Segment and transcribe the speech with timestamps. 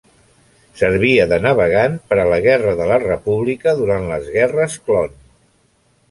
[0.79, 5.13] Servia de navegant per a la guerra de la República durant les Guerres Clon.